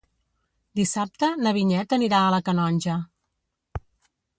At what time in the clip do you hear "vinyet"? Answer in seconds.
1.59-1.95